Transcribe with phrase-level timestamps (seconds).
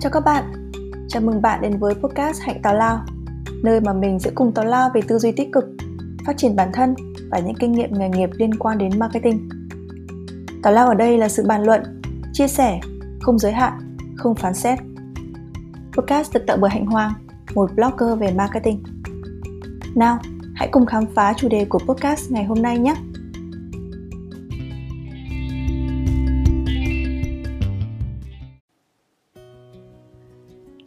[0.00, 0.70] Chào các bạn,
[1.08, 3.04] chào mừng bạn đến với podcast Hạnh Tào Lao
[3.62, 5.64] Nơi mà mình sẽ cùng tào lao về tư duy tích cực,
[6.26, 6.94] phát triển bản thân
[7.30, 9.48] và những kinh nghiệm nghề nghiệp liên quan đến marketing.
[10.62, 12.00] Tào lao ở đây là sự bàn luận,
[12.32, 12.80] chia sẻ,
[13.20, 14.78] không giới hạn, không phán xét.
[15.96, 17.12] Podcast được tạo bởi Hạnh Hoàng,
[17.54, 18.82] một blogger về marketing.
[19.94, 20.18] Nào,
[20.54, 22.94] hãy cùng khám phá chủ đề của podcast ngày hôm nay nhé!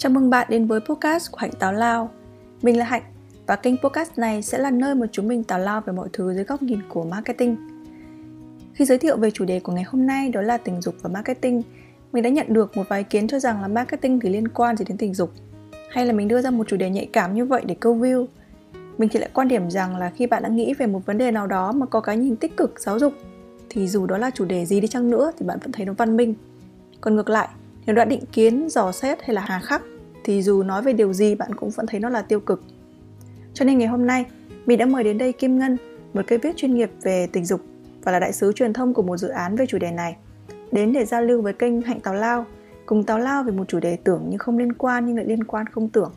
[0.03, 2.09] Chào mừng bạn đến với podcast của Hạnh Táo Lao.
[2.61, 3.01] Mình là Hạnh
[3.47, 6.33] và kênh podcast này sẽ là nơi mà chúng mình tào lao về mọi thứ
[6.33, 7.55] dưới góc nhìn của marketing.
[8.73, 11.09] Khi giới thiệu về chủ đề của ngày hôm nay đó là tình dục và
[11.09, 11.61] marketing,
[12.11, 14.77] mình đã nhận được một vài ý kiến cho rằng là marketing thì liên quan
[14.77, 15.31] gì đến tình dục.
[15.91, 18.25] Hay là mình đưa ra một chủ đề nhạy cảm như vậy để câu view.
[18.97, 21.31] Mình thì lại quan điểm rằng là khi bạn đã nghĩ về một vấn đề
[21.31, 23.13] nào đó mà có cái nhìn tích cực giáo dục
[23.69, 25.93] thì dù đó là chủ đề gì đi chăng nữa thì bạn vẫn thấy nó
[25.93, 26.33] văn minh.
[27.01, 27.47] Còn ngược lại,
[27.85, 29.81] nếu đã định kiến, dò xét hay là hà khắc
[30.23, 32.63] thì dù nói về điều gì bạn cũng vẫn thấy nó là tiêu cực.
[33.53, 34.25] Cho nên ngày hôm nay,
[34.65, 35.77] mình đã mời đến đây Kim Ngân,
[36.13, 37.61] một cây viết chuyên nghiệp về tình dục
[38.03, 40.15] và là đại sứ truyền thông của một dự án về chủ đề này,
[40.71, 42.45] đến để giao lưu với kênh Hạnh Tào Lao,
[42.85, 45.43] cùng tào lao về một chủ đề tưởng như không liên quan nhưng lại liên
[45.43, 46.13] quan không tưởng.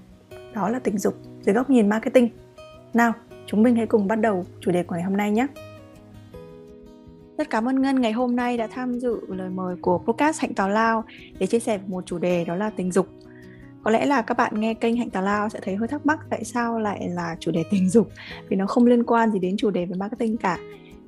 [0.55, 2.29] Đó là tình dục dưới góc nhìn marketing.
[2.95, 3.13] Nào,
[3.47, 5.47] chúng mình hãy cùng bắt đầu chủ đề của ngày hôm nay nhé.
[7.39, 10.55] Rất cảm ơn Ngân ngày hôm nay đã tham dự lời mời của podcast Hạnh
[10.55, 11.05] Tào Lao
[11.39, 13.07] để chia sẻ một chủ đề đó là tình dục
[13.87, 16.19] có lẽ là các bạn nghe kênh hạnh tào lao sẽ thấy hơi thắc mắc
[16.31, 18.09] tại sao lại là chủ đề tình dục,
[18.49, 20.59] vì nó không liên quan gì đến chủ đề về marketing cả.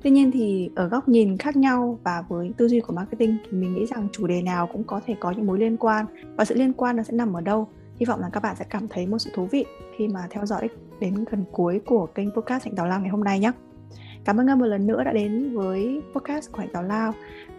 [0.03, 3.57] Tuy nhiên thì ở góc nhìn khác nhau và với tư duy của marketing thì
[3.57, 6.45] mình nghĩ rằng chủ đề nào cũng có thể có những mối liên quan và
[6.45, 7.67] sự liên quan nó sẽ nằm ở đâu.
[7.99, 9.65] Hy vọng là các bạn sẽ cảm thấy một sự thú vị
[9.97, 10.69] khi mà theo dõi
[10.99, 13.51] đến gần cuối của kênh podcast hạnh tào lao ngày hôm nay nhé.
[14.25, 17.13] Cảm ơn em một lần nữa đã đến với podcast của hạnh tào lao.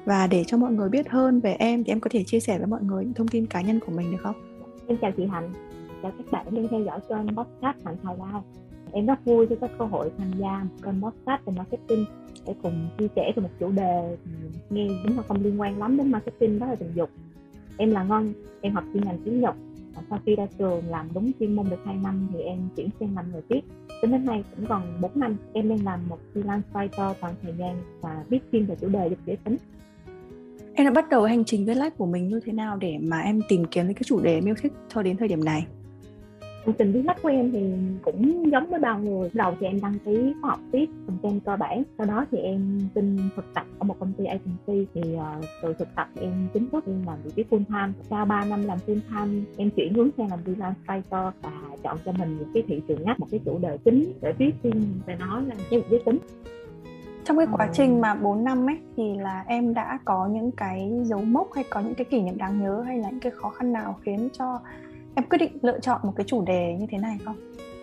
[0.04, 2.58] Và để cho mọi người biết hơn về em thì em có thể chia sẻ
[2.58, 4.49] với mọi người những thông tin cá nhân của mình được không?
[4.90, 5.52] Em chào chị Hạnh,
[6.02, 8.44] chào các bạn đang theo dõi kênh podcast Hạnh Thảo Lao.
[8.92, 12.04] Em rất vui khi có cơ hội tham gia kênh podcast về marketing
[12.46, 14.16] để cùng chia sẻ về một chủ đề
[14.70, 17.10] nghe đúng là không liên quan lắm đến marketing đó là tình dục.
[17.76, 19.54] Em là Ngân, em học chuyên ngành tiếng Nhật
[19.94, 22.88] và sau khi ra trường làm đúng chuyên môn được 2 năm thì em chuyển
[23.00, 23.60] sang ngành người viết.
[24.02, 27.52] Tính đến nay cũng còn 4 năm em đang làm một freelance writer toàn thời
[27.52, 29.56] gian và viết chuyên về chủ đề dục giới tính
[30.80, 33.20] Em đã bắt đầu hành trình viết lách của mình như thế nào để mà
[33.20, 35.66] em tìm kiếm cái chủ đề em yêu thích cho đến thời điểm này?
[36.40, 37.60] Hành trình viết lách của em thì
[38.02, 39.30] cũng giống với bao người.
[39.32, 41.82] Đầu thì em đăng ký khóa học viết content cơ bản.
[41.98, 44.86] Sau đó thì em xin thực tập ở một công ty agency.
[44.94, 47.92] Thì uh, từ thực tập em chính thức em làm vị trí full time.
[48.10, 51.52] Sau 3 năm làm full time, em chuyển hướng sang làm freelance writer và
[51.82, 54.52] chọn cho mình một cái thị trường ngách, một cái chủ đề chính để viết
[54.62, 56.18] phim về nó là cái giới tính
[57.30, 60.90] trong cái quá trình mà 4 năm ấy thì là em đã có những cái
[61.04, 63.48] dấu mốc hay có những cái kỷ niệm đáng nhớ hay là những cái khó
[63.50, 64.60] khăn nào khiến cho
[65.14, 67.36] em quyết định lựa chọn một cái chủ đề như thế này không?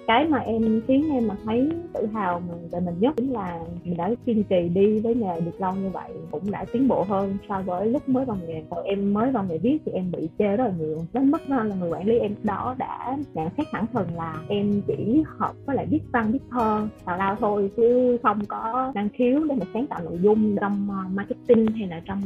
[0.07, 2.41] Cái mà em khiến em mà thấy tự hào
[2.71, 5.89] về mình nhất chính là mình đã kiên trì đi với nghề được lâu như
[5.89, 8.63] vậy, cũng đã tiến bộ hơn so với lúc mới vào nghề.
[8.69, 11.49] Còn em mới vào nghề viết thì em bị chê rất là nhiều, đến mức
[11.49, 15.55] là người quản lý em đó đã nhận xét thẳng thừng là em chỉ học
[15.65, 19.55] với lại viết văn, viết thơ, tào lao thôi, chứ không có năng khiếu để
[19.55, 22.21] mà sáng tạo nội dung trong ờ, marketing hay là trong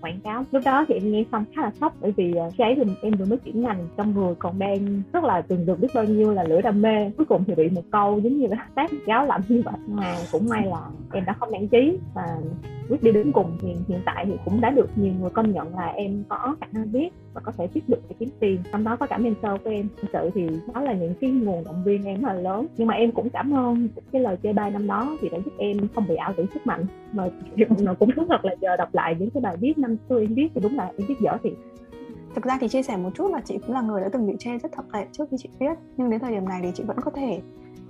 [0.00, 0.44] quảng cáo.
[0.52, 2.84] Lúc đó thì em nghe xong khá là sốc, bởi vì ờ, cái khi ấy
[2.84, 5.88] thì em vừa mới chuyển ngành trong người, còn đang rất là từng được biết
[5.94, 8.68] bao nhiêu là lửa đam mê cuối cùng thì bị một câu giống như là
[8.74, 10.80] tác giáo lạnh như vậy mà cũng may là
[11.12, 12.38] em đã không nản chí và
[12.88, 15.76] quyết đi đến cùng thì hiện tại thì cũng đã được nhiều người công nhận
[15.76, 18.84] là em có khả năng viết và có thể viết được để kiếm tiền trong
[18.84, 21.82] đó có cả mentor của em thực sự thì đó là những cái nguồn động
[21.84, 24.70] viên em rất là lớn nhưng mà em cũng cảm ơn cái lời chê bai
[24.70, 27.28] năm đó vì đã giúp em không bị ảo tưởng sức mạnh mà
[27.98, 30.48] cũng thú thật là giờ đọc lại những cái bài viết năm xưa em viết
[30.54, 31.50] thì đúng là em viết dở thì
[32.36, 34.34] thực ra thì chia sẻ một chút là chị cũng là người đã từng bị
[34.38, 35.74] chê rất thậm tệ trước khi chị viết.
[35.96, 37.40] Nhưng đến thời điểm này thì chị vẫn có thể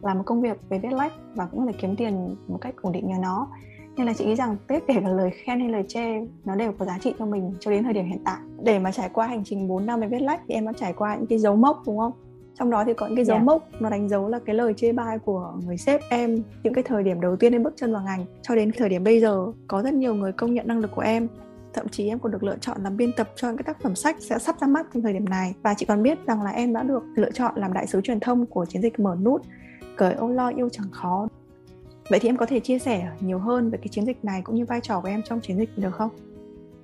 [0.03, 2.75] làm một công việc về viết lách và cũng có thể kiếm tiền một cách
[2.83, 3.49] ổn định nhờ nó.
[3.97, 6.73] Nên là chị nghĩ rằng tất kể cả lời khen hay lời chê nó đều
[6.73, 8.37] có giá trị cho mình cho đến thời điểm hiện tại.
[8.63, 10.93] Để mà trải qua hành trình 4 năm về viết lách thì em đã trải
[10.93, 12.13] qua những cái dấu mốc đúng không?
[12.59, 13.47] Trong đó thì có những cái dấu yeah.
[13.47, 13.53] Dạ.
[13.53, 16.85] mốc nó đánh dấu là cái lời chê bai của người sếp em những cái
[16.85, 18.25] thời điểm đầu tiên em bước chân vào ngành.
[18.43, 21.03] Cho đến thời điểm bây giờ có rất nhiều người công nhận năng lực của
[21.03, 21.29] em
[21.77, 23.95] thậm chí em còn được lựa chọn làm biên tập cho những cái tác phẩm
[23.95, 26.51] sách sẽ sắp ra mắt trong thời điểm này và chị còn biết rằng là
[26.51, 29.43] em đã được lựa chọn làm đại sứ truyền thông của chiến dịch mở nút
[29.97, 31.29] cởi âu lo yêu chẳng khó
[32.11, 34.57] vậy thì em có thể chia sẻ nhiều hơn về cái chiến dịch này cũng
[34.57, 36.11] như vai trò của em trong chiến dịch được không?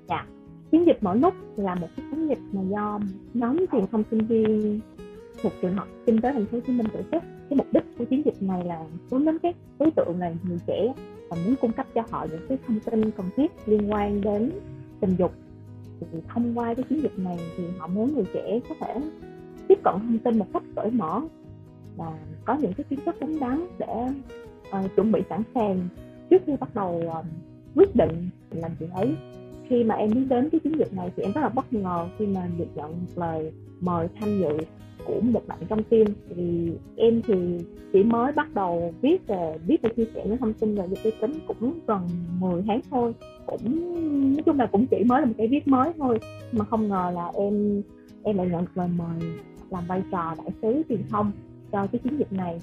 [0.09, 0.27] Dạ,
[0.71, 3.01] chiến dịch mở nút là một cái chiến dịch mà do
[3.35, 4.81] nhóm truyền thông sinh viên
[5.43, 7.23] thuộc trường học kinh tế thành phố Hồ Chí Minh tổ chức.
[7.49, 10.59] Cái mục đích của chiến dịch này là hướng đến các đối tượng là người
[10.67, 10.95] trẻ
[11.31, 14.51] và muốn cung cấp cho họ những cái thông tin cần thiết liên quan đến
[15.03, 15.33] tình dục.
[16.01, 19.01] Thì thông qua cái chiến dịch này thì họ muốn người trẻ có thể
[19.69, 21.21] tiếp cận thông tin một cách cởi mở
[21.97, 24.07] và có những cái kiến thức đúng đắn để
[24.79, 25.89] uh, chuẩn bị sẵn sàng
[26.31, 27.27] trước khi bắt đầu uh,
[27.75, 29.15] quyết định làm chuyện ấy.
[29.69, 32.09] Khi mà em biết đến cái chiến dịch này thì em rất là bất ngờ
[32.19, 34.59] khi mà được nhận lời mời tham dự
[35.05, 36.07] của một bạn trong team.
[36.37, 37.35] Thì em thì
[37.93, 41.11] chỉ mới bắt đầu viết về viết và chia sẻ những thông tin về vi
[41.21, 42.09] tính cũng gần
[42.41, 43.15] 10 tháng thôi.
[43.47, 43.93] Cũng,
[44.35, 46.19] nói chung là cũng chỉ mới là một cái viết mới thôi.
[46.53, 47.83] Mà không ngờ là em
[48.23, 49.31] em lại nhận được lời mời
[49.71, 51.33] làm vai trò đại sứ truyền thông
[51.73, 52.59] cho cái chiến dịch này.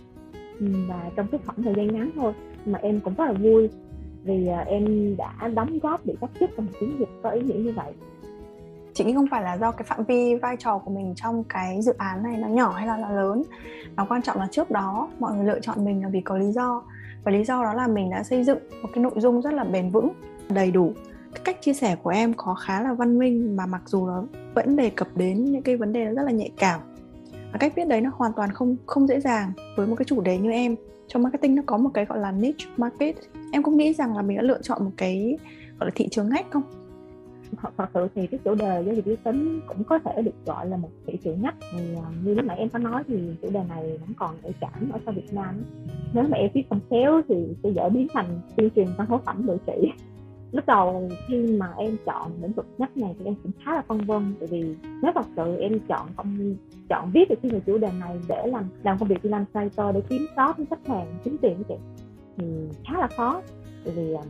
[0.59, 2.33] Và trong cái khoảng thời gian ngắn thôi
[2.65, 3.69] mà em cũng rất là vui
[4.23, 7.41] vì à, em đã đóng góp để góp sức trong một chiến dịch có ý
[7.41, 7.93] nghĩa như vậy
[8.99, 11.81] chị nghĩ không phải là do cái phạm vi vai trò của mình trong cái
[11.81, 13.43] dự án này nó nhỏ hay là nó lớn.
[13.95, 16.51] Mà quan trọng là trước đó, mọi người lựa chọn mình là vì có lý
[16.51, 16.83] do.
[17.23, 19.63] Và lý do đó là mình đã xây dựng một cái nội dung rất là
[19.63, 20.09] bền vững,
[20.49, 20.93] đầy đủ.
[21.33, 24.23] Cái cách chia sẻ của em có khá là văn minh mà mặc dù nó
[24.53, 26.79] vẫn đề cập đến những cái vấn đề rất là nhạy cảm.
[27.51, 30.21] Và cách viết đấy nó hoàn toàn không không dễ dàng với một cái chủ
[30.21, 30.75] đề như em.
[31.07, 33.15] Trong marketing nó có một cái gọi là niche market.
[33.53, 35.37] Em cũng nghĩ rằng là mình đã lựa chọn một cái
[35.79, 36.63] gọi là thị trường ngách không?
[37.77, 40.69] Thật sự thì cái chủ đề giáo dục giới tính cũng có thể được gọi
[40.69, 43.49] là một thị trường ngách thì à, như lúc nãy em có nói thì chủ
[43.49, 45.63] đề này vẫn còn nhạy cảm ở sau Việt Nam.
[46.13, 48.25] Nếu mà em viết không khéo thì sẽ dễ biến thành
[48.55, 49.91] tuyên truyền văn hóa phẩm đô trị
[50.51, 53.81] lúc đầu khi mà em chọn lĩnh vực ngách này thì em cũng khá là
[53.87, 54.33] phân vân.
[54.39, 56.55] Tại vì nếu thật sự em chọn công
[56.89, 60.25] chọn viết được cái chủ đề này để làm làm công việc freelancer để kiếm
[60.35, 61.75] shop với khách hàng, kiếm tiền chị,
[62.37, 62.45] thì
[62.85, 63.41] khá là khó.
[63.85, 64.23] Tại vì à,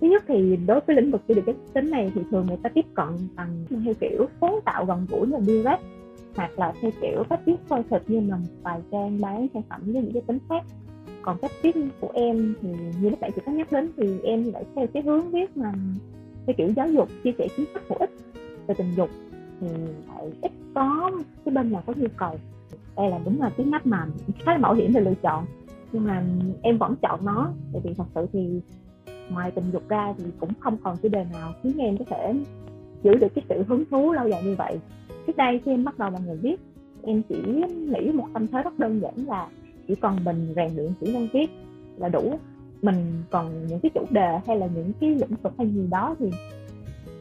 [0.00, 2.56] thứ nhất thì đối với lĩnh vực du lịch cái tính này thì thường người
[2.62, 5.80] ta tiếp cận bằng theo kiểu sáng tạo gần gũi là direct
[6.36, 9.62] hoặc là theo kiểu cách viết phơi thịt như là một vài trang bán sản
[9.68, 10.64] phẩm với những cái tính khác.
[11.22, 12.68] Còn cách viết của em thì
[13.00, 15.72] như lúc nãy chị có nhắc đến thì em lại theo cái hướng viết mà
[16.46, 18.10] theo kiểu giáo dục, chia sẻ kiến thức hữu ích
[18.66, 19.10] về tình dục
[19.60, 19.66] thì
[20.08, 21.10] lại ít có
[21.44, 22.36] cái bên nào có nhu cầu.
[22.96, 24.06] Đây là đúng là cái ngách mà
[24.38, 25.44] khá là mạo hiểm để lựa chọn,
[25.92, 26.24] nhưng mà
[26.62, 28.60] em vẫn chọn nó, tại vì thật sự thì
[29.30, 32.34] ngoài tình dục ra thì cũng không còn chủ đề nào khiến em có thể
[33.02, 34.78] giữ được cái sự hứng thú lâu dài như vậy.
[35.26, 36.56] Trước đây khi em bắt đầu làm người viết,
[37.02, 37.36] em chỉ
[37.76, 39.48] nghĩ một tâm thế rất đơn giản là
[39.88, 41.50] chỉ cần mình rèn luyện kỹ năng viết
[41.96, 42.38] là đủ.
[42.82, 46.16] Mình còn những cái chủ đề hay là những cái lĩnh vực hay gì đó
[46.18, 46.30] thì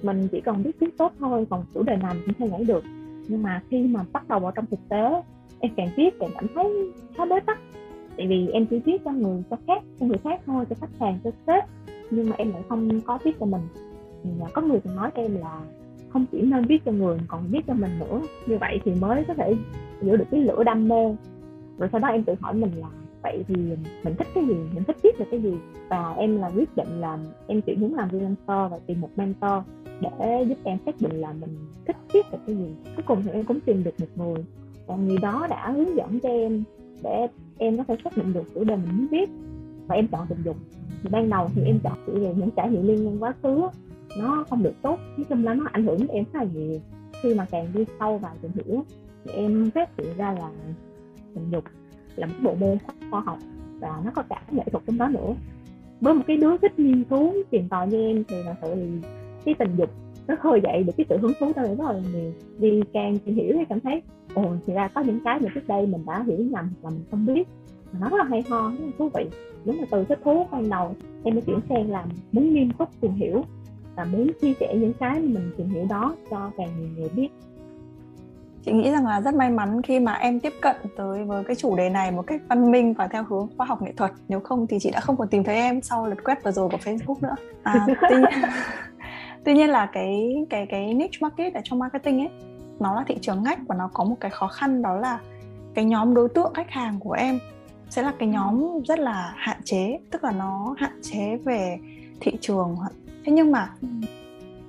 [0.02, 2.64] mình chỉ cần biết viết tốt thôi, còn chủ đề nào mình cũng thể nhảy
[2.64, 2.84] được.
[3.28, 5.22] Nhưng mà khi mà bắt đầu vào trong thực tế,
[5.60, 7.60] em càng viết càng cảm thấy khá bế tắc
[8.18, 11.00] tại vì em chỉ viết cho người, cho khác, cho người khác thôi, cho khách
[11.00, 11.64] hàng, cho sếp.
[12.12, 13.62] Nhưng mà em lại không có viết cho mình.
[14.24, 15.62] Thì à, có người thì nói em là
[16.10, 18.22] không chỉ nên viết cho người, còn viết cho mình nữa.
[18.48, 19.56] Như vậy thì mới có thể
[20.02, 21.16] giữ được cái lửa đam mê.
[21.78, 22.88] Rồi sau đó em tự hỏi mình là,
[23.24, 23.56] vậy thì
[24.04, 24.56] mình thích cái gì?
[24.74, 25.54] Mình thích viết về cái gì?
[25.90, 27.18] Và em là quyết định là
[27.48, 29.64] em chỉ muốn làm freelancer và tìm một mentor
[30.02, 32.76] để giúp em xác định là mình thích viết về cái gì.
[32.96, 34.46] Cuối cùng thì em cũng tìm được một người.
[34.88, 36.64] Và người đó đã hướng dẫn cho em
[37.04, 37.28] để
[37.60, 39.30] em có thể xác định được chủ đề mình muốn viết
[39.88, 40.56] và em chọn tình dục.
[41.04, 43.62] Thì ban đầu thì em chọn chủ đề những trải nghiệm liên quan quá khứ
[44.18, 45.00] nó không được tốt.
[45.18, 46.80] Nói chung là nó ảnh hưởng đến em khá là nhiều.
[47.24, 48.84] Khi mà càng đi sâu vào tìm hiểu
[49.26, 50.50] thì em phát hiện ra là
[51.36, 51.64] tình dục
[52.16, 52.78] là một bộ môn
[53.12, 53.38] khoa học
[53.80, 55.36] và nó có cả nghệ thuật trong đó nữa.
[56.02, 59.10] Với một cái đứa thích nghiên cứu, tìm tòi như em thì là sự thì
[59.46, 59.90] cái tình dục
[60.28, 62.32] nó khơi dậy được cái sự hứng thú cho em rất là nhiều.
[62.60, 64.02] Đi càng tìm hiểu thì cảm thấy
[64.34, 67.04] ồ thì ra có những cái mà trước đây mình đã hiểu nhầm là mình
[67.12, 67.48] không biết.
[67.92, 69.26] Mà nó rất là hay ho rất là thú vị.
[69.66, 72.90] Đúng là từ thích thú ban đầu em mới chuyển sang làm muốn nghiêm túc
[73.02, 73.44] tìm hiểu
[73.96, 77.30] và muốn chia sẻ những cái mình tìm hiểu đó cho càng nhiều người biết.
[78.66, 81.56] Chị nghĩ rằng là rất may mắn khi mà em tiếp cận tới với cái
[81.56, 84.12] chủ đề này một cách văn minh và theo hướng khoa học nghệ thuật.
[84.28, 86.70] Nếu không thì chị đã không còn tìm thấy em sau lượt quét vừa rồi
[86.70, 87.36] của Facebook nữa.
[87.64, 88.18] À, tuy,
[89.46, 92.30] tuy nhiên là cái cái cái niche market ở trong marketing ấy
[92.80, 95.20] nó là thị trường ngách và nó có một cái khó khăn đó là
[95.74, 97.40] cái nhóm đối tượng khách hàng của em
[97.90, 101.78] sẽ là cái nhóm rất là hạn chế tức là nó hạn chế về
[102.20, 102.76] thị trường.
[103.26, 103.72] Thế nhưng mà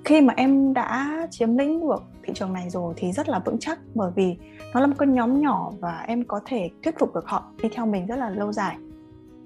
[0.04, 3.58] khi mà em đã chiếm lĩnh được thị trường này rồi thì rất là vững
[3.58, 4.36] chắc bởi vì
[4.74, 7.68] nó là một cái nhóm nhỏ và em có thể thuyết phục được họ đi
[7.74, 8.76] theo mình rất là lâu dài.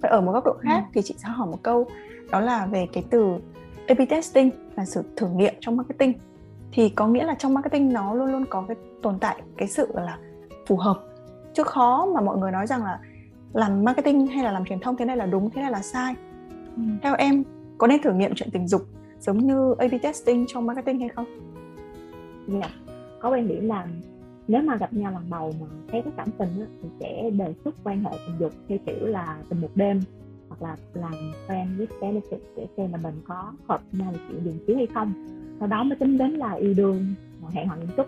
[0.02, 0.90] Vậy ở một góc độ khác ừ.
[0.94, 1.86] thì chị sẽ hỏi một câu
[2.30, 3.34] đó là về cái từ
[3.86, 6.12] A/B testing là sự thử nghiệm trong marketing
[6.74, 9.88] thì có nghĩa là trong marketing nó luôn luôn có cái tồn tại cái sự
[9.94, 10.18] là
[10.66, 11.00] phù hợp
[11.52, 13.00] chứ khó mà mọi người nói rằng là
[13.52, 16.14] làm marketing hay là làm truyền thông thế này là đúng thế này là sai
[16.76, 16.82] ừ.
[17.02, 17.44] theo em
[17.78, 18.82] có nên thử nghiệm chuyện tình dục
[19.20, 21.26] giống như A/B testing trong marketing hay không?
[22.48, 22.72] Dạ, yeah.
[23.20, 23.86] có quan điểm là
[24.48, 27.54] nếu mà gặp nhau lần đầu mà thấy có cảm tình á, thì sẽ đề
[27.64, 30.00] xuất quan hệ tình dục theo kiểu là tình một đêm
[30.48, 34.58] hoặc là làm quen với benefit để xem là mình có hợp nhau chuyện đường
[34.66, 35.12] chiếu hay không
[35.58, 37.14] sau đó mới tính đến là yêu đương
[37.50, 38.06] hẹn hò nghiêm túc.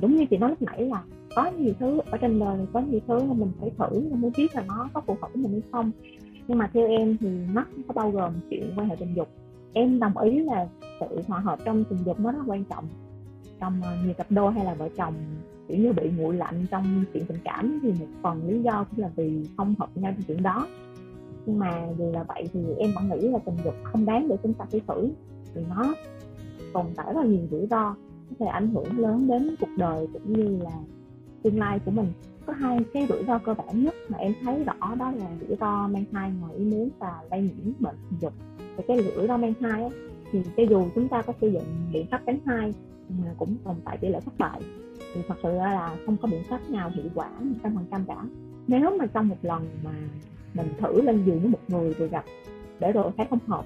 [0.00, 1.02] Đúng như chị nói lúc nãy là
[1.36, 4.30] có nhiều thứ ở trên đời, có nhiều thứ mà mình phải thử, mình mới
[4.36, 5.90] biết là nó có phù hợp với mình hay không.
[6.48, 9.28] Nhưng mà theo em thì nó có bao gồm chuyện quan hệ tình dục.
[9.72, 10.66] Em đồng ý là
[11.00, 12.84] sự hòa hợp trong tình dục nó rất quan trọng.
[13.60, 15.14] Trong ờ, nhiều cặp đôi hay là vợ chồng,
[15.68, 18.98] kiểu như bị nguội lạnh trong chuyện tình cảm thì một phần lý do cũng
[18.98, 20.66] là vì không hợp nhau trong chuyện đó.
[21.46, 24.36] Nhưng mà dù là vậy thì em vẫn nghĩ là tình dục không đáng để
[24.42, 25.10] chúng ta phải thử,
[25.54, 25.94] vì nó
[26.72, 27.94] tồn tại rất là nhiều rủi ro
[28.30, 30.70] có thể ảnh hưởng lớn đến cuộc đời cũng như là
[31.42, 32.12] tương lai của mình.
[32.46, 35.56] Có hai cái rủi ro cơ bản nhất mà em thấy rõ đó là rủi
[35.60, 38.32] ro mang thai ngoài ý muốn và lây nhiễm bệnh tình dục.
[38.76, 39.90] Và cái rủi ro mang thai ấy,
[40.32, 42.74] thì cho dù chúng ta có sử dụng biện pháp tránh thai
[43.08, 44.60] mà cũng tồn tại tỷ lệ thất bại.
[45.14, 48.04] Thì thật sự là không có biện pháp nào hiệu quả một trăm phần trăm
[48.06, 48.24] cả.
[48.66, 49.94] Nếu mà trong một lần mà
[50.54, 52.24] mình thử lên giường với một người rồi gặp
[52.80, 53.64] để rồi thấy không hợp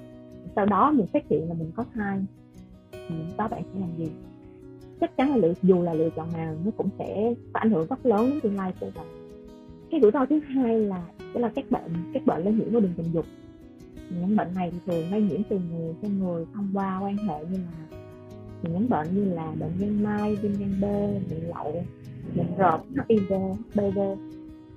[0.57, 2.25] sau đó mình phát hiện là mình có thai
[3.09, 4.11] muốn đó bạn sẽ làm gì?
[5.01, 7.87] Chắc chắn là lựa, dù là lựa chọn nào, nó cũng sẽ có ảnh hưởng
[7.87, 9.07] rất lớn đến tương lai của bạn.
[9.91, 11.03] Cái rủi ro thứ hai là
[11.35, 13.27] đó là các bệnh các bệnh lây nhiễm qua đường tình dục.
[14.11, 17.45] Những bệnh này thì thường lây nhiễm từ người sang người thông qua quan hệ
[17.45, 17.99] như là
[18.63, 20.85] những bệnh như là bệnh gan mai, viêm gan b,
[21.31, 21.85] bệnh lậu,
[22.37, 23.33] bệnh rợp hiv
[23.75, 23.99] hpv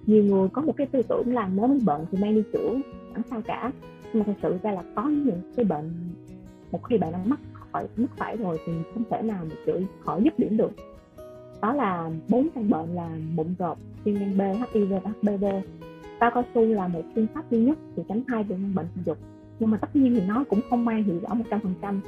[0.09, 2.79] nhiều người có một cái tư tưởng là nếu bệnh thì mang đi chữa,
[3.13, 3.71] chẳng sao cả.
[4.03, 5.91] Nhưng mà thật sự ra là có những cái bệnh,
[6.71, 7.39] một khi bạn đã mắc
[7.71, 10.71] khỏi mắc phải rồi thì không thể nào mà chữa khỏi dứt điểm được.
[11.61, 14.41] Đó là bốn căn bệnh là mụn rộp, viêm gan b
[14.73, 15.45] hiv và hpv
[16.19, 19.03] bao cao su là một phương pháp duy nhất để tránh thai từ bệnh tình
[19.05, 19.17] dục.
[19.59, 22.01] Nhưng mà tất nhiên thì nó cũng không mang hiệu quả một trăm phần trăm.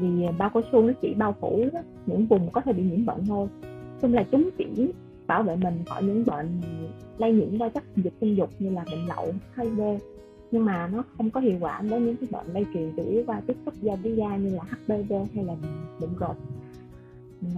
[0.00, 0.08] Vì
[0.38, 1.64] bao cao su nó chỉ bao phủ
[2.06, 3.48] những vùng có thể bị nhiễm bệnh thôi.
[4.02, 4.92] Chung là chúng chỉ
[5.26, 6.60] bảo vệ mình khỏi những bệnh
[7.18, 9.80] lây nhiễm qua chất dịch sinh dục như là bệnh lậu HIV
[10.50, 13.22] nhưng mà nó không có hiệu quả với những cái bệnh lây truyền chủ yếu
[13.26, 15.54] qua tiếp xúc da với da như là HPV hay là
[16.00, 16.36] bệnh rột.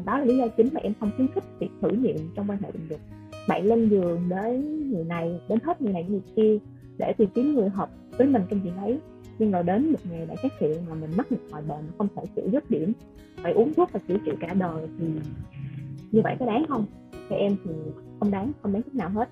[0.04, 2.59] đó là lý do chính mà em không khuyến khích việc thử nghiệm trong quan
[2.62, 3.00] hệ tình dục.
[3.49, 6.59] Bạn lên giường đến người này, đến hết người này người kia
[6.99, 8.99] để tìm kiếm người hợp với mình trong chuyện ấy.
[9.38, 12.09] Nhưng rồi đến một ngày đã phát hiện mà mình mắc một loại bệnh không
[12.16, 12.92] thể chữa dứt điểm,
[13.42, 15.07] phải uống thuốc và chữa trị cả đời thì
[16.12, 16.87] như vậy có đáng không?
[17.28, 17.71] Thì em thì
[18.21, 19.28] không đáng không đáng chút nào hết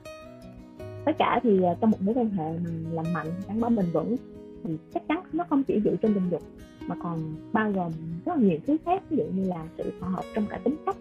[1.06, 3.86] tất cả thì à, trong một mối quan hệ mình làm mạnh, gắn bó bền
[3.92, 4.16] vững
[4.64, 6.42] thì chắc chắn nó không chỉ dựa trên tình dục,
[6.86, 7.92] mà còn bao gồm
[8.26, 9.02] rất là nhiều thứ khác.
[9.10, 10.96] Ví dụ như là sự hòa hợp trong cả tính cách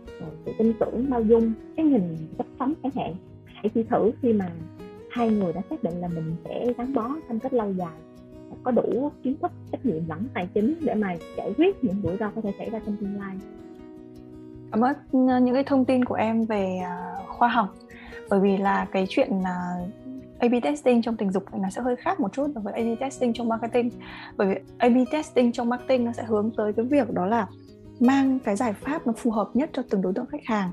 [0.46, 2.02] sự tin tưởng, bao dung, cái nhìn
[2.38, 3.16] cách sống chẳng hạn.
[3.46, 4.52] Hãy chỉ thử khi mà
[5.12, 7.98] hai người đã xác định là mình sẽ gắn bó thân cách lâu dài,
[8.64, 12.18] có đủ kiến thức, trách nhiệm lẫn tài chính để mà giải quyết những rủi
[12.20, 13.36] ro có thể xảy ra trong tương lai.
[14.72, 17.70] Cảm ơn ờ, những cái thông tin của em về à, khoa học
[18.30, 19.90] bởi vì là cái chuyện uh,
[20.40, 23.34] A/B testing trong tình dục thì nó sẽ hơi khác một chút với A/B testing
[23.34, 23.90] trong marketing.
[24.38, 27.48] Bởi vì A/B testing trong marketing nó sẽ hướng tới cái việc đó là
[28.00, 30.72] mang cái giải pháp nó phù hợp nhất cho từng đối tượng khách hàng.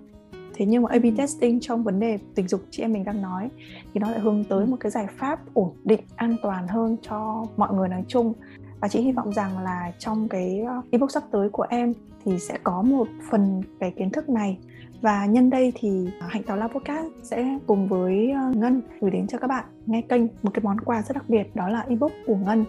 [0.54, 3.50] Thế nhưng mà A/B testing trong vấn đề tình dục chị em mình đang nói
[3.94, 7.47] thì nó lại hướng tới một cái giải pháp ổn định an toàn hơn cho
[7.56, 8.32] mọi người nói chung.
[8.80, 11.92] Và chị hy vọng rằng là trong cái ebook sắp tới của em
[12.25, 14.59] thì sẽ có một phần cái kiến thức này
[15.02, 19.11] và nhân đây thì à, hạnh tào lao podcast sẽ cùng với ờ, ngân gửi
[19.11, 21.85] đến cho các bạn nghe kênh một cái món quà rất đặc biệt, đó là
[21.88, 22.64] ebook của ngân.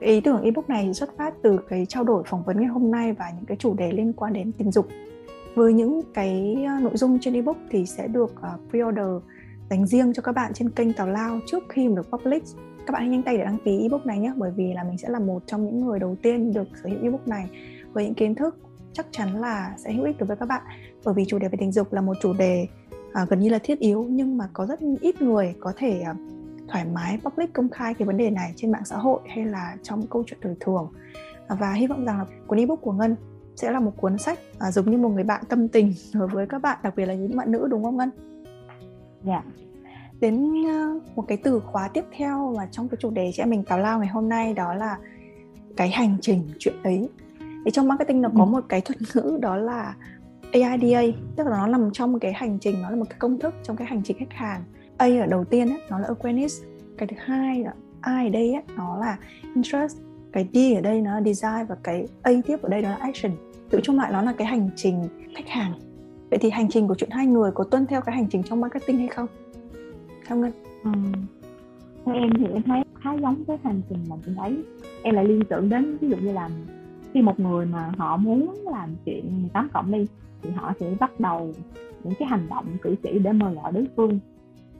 [0.00, 3.12] Ý tưởng ebook này xuất phát từ cái trao đổi phỏng vấn ngày hôm nay
[3.12, 4.88] và những cái chủ đề liên quan đến tình dục.
[5.54, 9.20] Với những cái ờ, nội dung trên ebook thì sẽ được ờ, pre-order
[9.70, 12.56] dành riêng cho các bạn trên kênh Tào Lao trước khi mà được publish.
[12.86, 14.98] Các bạn hãy nhanh tay để đăng ký ebook này nhé, bởi vì là mình
[14.98, 17.50] sẽ là một trong những người đầu tiên được sở hữu ebook này.
[17.92, 18.56] Với những kiến thức,
[18.92, 20.62] chắc chắn là sẽ hữu ích đối với các bạn
[21.06, 22.66] bởi vì chủ đề về tình dục là một chủ đề
[23.22, 26.16] uh, gần như là thiết yếu nhưng mà có rất ít người có thể uh,
[26.68, 29.76] thoải mái public công khai cái vấn đề này trên mạng xã hội hay là
[29.82, 30.92] trong câu chuyện đời thường
[31.48, 33.16] và hy vọng rằng là cuốn ebook của ngân
[33.56, 36.46] sẽ là một cuốn sách à, giống như một người bạn tâm tình đối với
[36.46, 38.10] các bạn đặc biệt là những bạn nữ đúng không ngân?
[39.24, 39.32] Dạ.
[39.32, 39.44] Yeah.
[40.20, 43.50] Đến uh, một cái từ khóa tiếp theo mà trong cái chủ đề chị em
[43.50, 44.98] mình tào lao ngày hôm nay đó là
[45.76, 47.08] cái hành trình chuyện ấy.
[47.64, 48.46] Thì trong marketing nó có ừ.
[48.46, 49.94] một cái thuật ngữ đó là
[50.62, 51.02] AIDA,
[51.36, 53.54] tức là nó nằm trong một cái hành trình, nó là một cái công thức
[53.62, 54.62] trong cái hành trình khách hàng.
[54.96, 56.64] A ở đầu tiên ấy, nó là awareness,
[56.98, 57.74] cái thứ hai là
[58.06, 59.18] I ở đây ấy, nó là
[59.54, 59.96] interest,
[60.32, 62.96] cái D ở đây nó là design và cái A tiếp ở đây nó là
[62.96, 63.32] action.
[63.70, 65.72] Tự chung lại nó là cái hành trình khách hàng.
[66.30, 68.60] Vậy thì hành trình của chuyện hai người có tuân theo cái hành trình trong
[68.60, 69.26] marketing hay không?
[70.26, 70.52] Theo ngân.
[70.84, 70.90] Ừ.
[72.04, 74.56] theo em thì em thấy khá giống với hành trình mà mình thấy
[75.02, 76.50] em lại liên tưởng đến ví dụ như là
[77.14, 80.06] khi một người mà họ muốn làm chuyện 18 cộng đi
[80.46, 81.52] thì họ sẽ bắt đầu
[82.04, 84.18] những cái hành động cử chỉ để mời gọi đối phương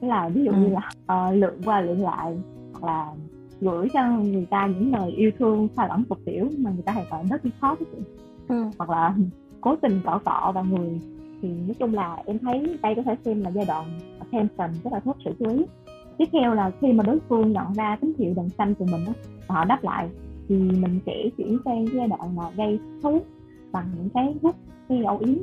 [0.00, 0.56] tức là ví dụ ừ.
[0.56, 0.90] như là
[1.28, 2.38] uh, lượn qua lượn lại
[2.72, 3.12] hoặc là
[3.60, 6.92] gửi cho người ta những lời yêu thương pha lẫn tục tiểu mà người ta
[6.92, 8.02] hay gọi rất khó cái chuyện
[8.48, 8.64] ừ.
[8.78, 9.14] hoặc là
[9.60, 11.00] cố tình cọ cọ vào người
[11.42, 13.84] thì nói chung là em thấy đây có thể xem là giai đoạn
[14.18, 15.64] attention rất là thuốc sự chú ý
[16.18, 19.04] tiếp theo là khi mà đối phương nhận ra tín hiệu đèn xanh từ mình
[19.06, 19.12] đó,
[19.46, 20.08] và họ đáp lại
[20.48, 23.20] thì mình sẽ chuyển sang giai đoạn mà gây thú
[23.72, 24.56] bằng những cái hút
[24.88, 25.36] cái âu yếm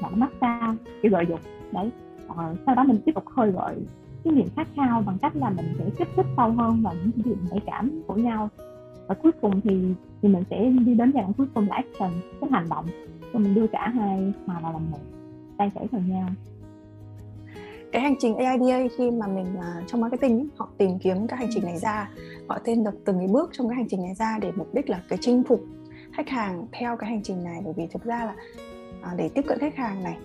[0.00, 1.40] hoặc massage cái gợi dục
[1.72, 1.90] đấy.
[2.28, 3.76] Ờ, sau đó mình tiếp tục khơi gợi
[4.24, 7.24] cái niềm khát khao bằng cách là mình sẽ kích thích sâu hơn vào những
[7.24, 8.48] điểm nhạy cảm của nhau.
[9.06, 12.10] Và cuối cùng thì thì mình sẽ đi đến giai đoạn cuối cùng là action
[12.40, 12.86] cái hành động.
[13.32, 14.98] Rồi mình đưa cả hai hòa vào làm một
[15.58, 16.28] tay chảy vào nhau.
[17.92, 21.48] Cái hành trình AIDA khi mà mình uh, trong marketing họ tìm kiếm các hành
[21.54, 22.10] trình này ra
[22.48, 24.90] họ tên được từng cái bước trong cái hành trình này ra để mục đích
[24.90, 25.60] là cái chinh phục
[26.12, 27.60] khách hàng theo cái hành trình này.
[27.64, 28.34] Bởi vì thực ra là
[29.00, 30.18] uh, để tiếp cận khách hàng này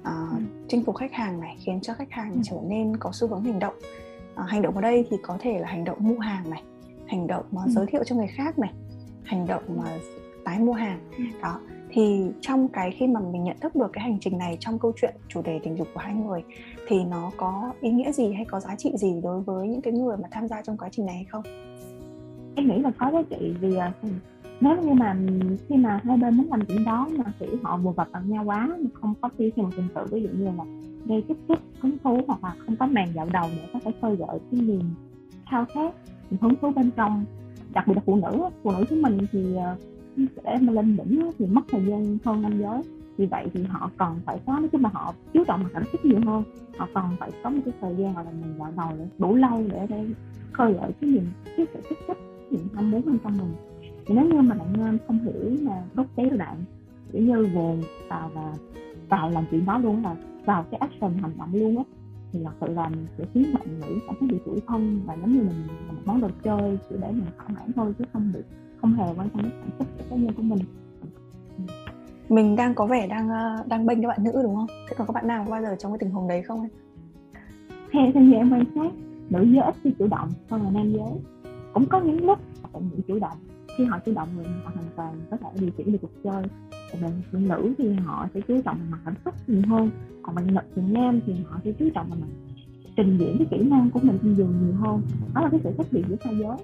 [0.00, 2.40] uh, chinh phục khách hàng này khiến cho khách hàng ừ.
[2.44, 3.74] trở nên có xu hướng hành động
[4.40, 6.62] uh, hành động ở đây thì có thể là hành động mua hàng này
[7.06, 7.70] hành động mà ừ.
[7.70, 8.72] giới thiệu cho người khác này
[9.24, 9.98] hành động mà
[10.44, 11.24] tái mua hàng ừ.
[11.42, 14.78] đó thì trong cái khi mà mình nhận thức được cái hành trình này trong
[14.78, 16.42] câu chuyện chủ đề tình dục của hai người
[16.88, 19.92] thì nó có ý nghĩa gì hay có giá trị gì đối với những cái
[19.92, 21.42] người mà tham gia trong quá trình này hay không?
[22.56, 23.92] Em nghĩ là có giá trị vì à,
[24.60, 25.16] nếu như mà
[25.68, 28.44] khi mà hai bên muốn làm chuyện đó mà chỉ họ vừa vập bằng nhau
[28.44, 30.64] quá mà không có tiêu chuẩn trình tự ví dụ như là
[31.06, 33.92] gây kích thích, hứng thú hoặc là không có màn dạo đầu để có thể
[34.02, 34.82] khơi gợi cái niềm
[35.50, 35.94] khao khát
[36.40, 37.24] hứng thú bên trong,
[37.72, 39.76] đặc biệt là phụ nữ phụ nữ chúng mình thì ờ,
[40.16, 42.82] để mà lên đỉnh thì mất thời gian hơn nam giới.
[43.16, 46.04] Vì vậy thì họ còn phải có, nói chung là họ chú trọng cảm xúc
[46.04, 46.42] nhiều hơn,
[46.76, 49.34] họ còn phải có một cái thời gian gọi là mình dạo đầu để đủ
[49.34, 50.06] lâu để để
[50.52, 51.24] khơi gợi cái niềm,
[51.56, 52.18] cái sự kích thích
[52.50, 53.52] những ham muốn bên trong mình
[54.08, 56.56] nếu như mà bạn không hiểu mà đốt cháy bạn
[57.12, 58.52] kiểu như về vào và
[59.08, 61.84] vào làm chuyện đó luôn là vào cái action hành động luôn á
[62.32, 65.32] thì thật sự là sẽ khiến bạn nghĩ cảm thấy bị tủi thân và giống
[65.32, 68.32] như mình là một món đồ chơi chỉ để mình thỏa mãn thôi chứ không
[68.34, 68.40] bị
[68.80, 70.58] không hề quan tâm đến cảm xúc cá nhân của mình
[72.28, 74.66] mình đang có vẻ đang ờ, đang bênh các bạn nữ đúng không?
[74.88, 76.68] Thế còn các bạn nam có bao giờ trong cái tình huống đấy không
[77.92, 78.92] Theo theo như em quan sát,
[79.30, 81.12] nữ giới ít khi chủ động hơn là nam giới.
[81.74, 83.38] Cũng có những lúc họ bị chủ động.
[83.78, 86.42] Khi họ chủ động thì họ hoàn toàn có thể điều chỉnh được cuộc chơi.
[86.92, 89.90] Còn bạn nữ thì họ sẽ chú trọng mặt cảm xúc nhiều hơn.
[90.22, 92.26] Còn bạn nữ thì nam thì họ sẽ chú trọng vào mặt
[92.96, 95.02] trình diễn cái kỹ năng của mình trên giường nhiều hơn.
[95.34, 96.56] Đó là cái sự khác biệt giữa hai giới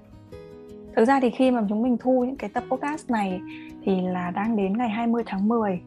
[0.96, 3.40] Thực ra thì khi mà chúng mình thu những cái tập podcast này
[3.84, 5.80] thì là đang đến ngày 20 tháng 10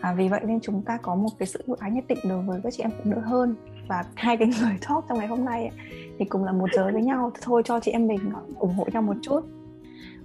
[0.00, 2.42] à, Vì vậy nên chúng ta có một cái sự ưu ái nhất định đối
[2.42, 3.54] với các chị em phụ nữ hơn
[3.88, 5.70] Và hai cái người talk trong ngày hôm nay
[6.18, 8.20] thì cùng là một giới với nhau Thôi cho chị em mình
[8.58, 9.40] ủng hộ nhau một chút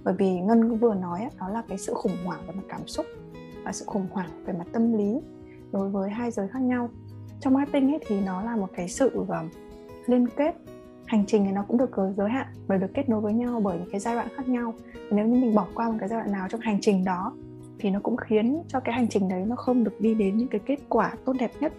[0.04, 3.06] bởi vì Ngân vừa nói đó là cái sự khủng hoảng về mặt cảm xúc
[3.64, 5.20] Và sự khủng hoảng về mặt tâm lý
[5.72, 6.90] đối với hai giới khác nhau.
[7.40, 9.44] Trong marketing ấy thì nó là một cái sự ờ,
[10.06, 10.54] liên kết.
[11.06, 13.60] Hành trình này nó cũng được ờ, giới hạn và được kết nối với nhau
[13.64, 14.74] bởi những cái giai đoạn khác nhau.
[15.10, 17.32] Nếu như mình bỏ qua một cái giai đoạn nào trong hành trình đó
[17.78, 20.48] thì nó cũng khiến cho cái hành trình đấy nó không được đi đến những
[20.48, 21.72] cái kết quả tốt đẹp nhất.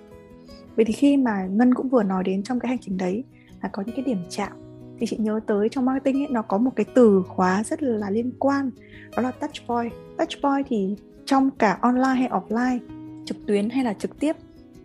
[0.76, 3.24] Vậy thì khi mà ngân cũng vừa nói đến trong cái hành trình đấy
[3.62, 4.52] là có những cái điểm chạm
[5.00, 8.10] thì chị nhớ tới trong marketing ấy nó có một cái từ khóa rất là
[8.10, 8.72] liên quan
[9.16, 9.94] đó là touch point.
[10.18, 12.80] Touch point thì trong cả online hay offline
[13.26, 14.36] trực tuyến hay là trực tiếp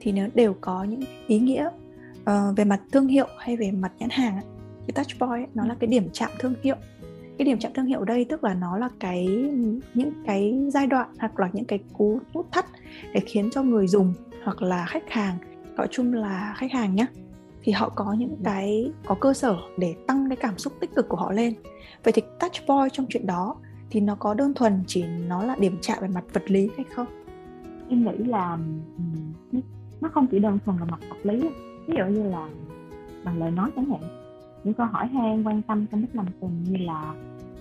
[0.00, 1.68] thì nó đều có những ý nghĩa
[2.20, 4.40] uh, về mặt thương hiệu hay về mặt nhãn hàng
[4.87, 6.77] cái touch point nó là cái điểm chạm thương hiệu.
[7.38, 9.27] Cái điểm chạm thương hiệu đây tức là nó là cái
[9.94, 12.66] những cái giai đoạn hoặc là những cái cú nút thắt
[13.12, 15.37] để khiến cho người dùng hoặc là khách hàng
[15.77, 17.07] gọi chung là khách hàng nhé
[17.64, 21.09] thì họ có những cái, có cơ sở để tăng cái cảm xúc tích cực
[21.09, 21.55] của họ lên.
[22.05, 23.57] Vậy thì touch point trong chuyện đó
[23.90, 26.85] thì nó có đơn thuần chỉ nó là điểm chạm về mặt vật lý hay
[26.94, 27.07] không?
[27.88, 28.59] Em nghĩ là
[30.00, 31.40] nó không chỉ đơn thuần là mặt vật lý
[31.87, 32.48] ví dụ như là
[33.24, 34.00] bằng lời nói chẳng hạn.
[34.64, 37.14] Những câu hỏi hay quan tâm trong lúc làm tình như là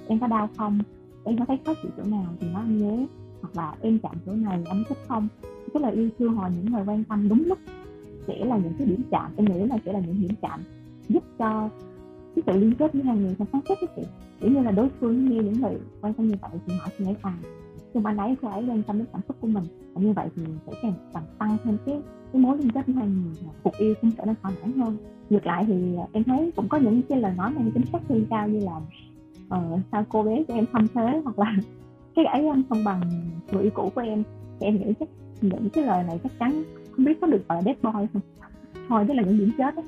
[0.08, 0.80] em có đau không?
[1.24, 3.06] Em có thấy khó chịu chỗ nào thì nói anh nhé.
[3.42, 5.28] Hoặc là em chạm chỗ này anh thích không?
[5.74, 7.58] Cái lời yêu thương hoặc những người quan tâm đúng lúc
[8.28, 10.60] sẽ là những cái điểm chạm em nghĩ là sẽ là những điểm chạm
[11.10, 11.70] giúp cho
[12.36, 14.06] cái sự liên kết với hai người trong sáng suốt cái chuyện
[14.40, 17.06] kiểu như là đối phương nghe những lời quan tâm như vậy thì họ sẽ
[17.06, 17.34] nghĩ à
[17.94, 20.28] nhưng anh ấy cô ấy lên tâm đến cảm xúc của mình và như vậy
[20.36, 22.02] thì sẽ càng càng tăng thêm cái
[22.34, 23.34] cái mối liên kết với hai người
[23.64, 24.98] cuộc yêu cũng trở nên thỏa mãn hơn.
[25.30, 28.26] Ngược lại thì em thấy cũng có những cái lời nói mang tính chất thương
[28.30, 28.82] cao như là
[29.50, 31.56] ờ, sao cô bé cho em thâm thế hoặc là
[32.16, 33.02] cái ấy anh không bằng
[33.52, 34.24] người yêu cũ của em.
[34.60, 35.10] Thì em nghĩ chắc
[35.42, 36.64] những cái lời này chắc chắn
[36.96, 38.22] không biết có được gọi là dead boy không
[38.90, 39.86] thôi đó là những điểm chết ấy.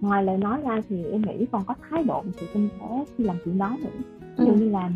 [0.00, 3.24] ngoài lời nói ra thì em nghĩ còn có thái độ sự tinh tế khi
[3.24, 3.90] làm chuyện đó nữa
[4.38, 4.56] ví dụ ừ.
[4.58, 4.90] như là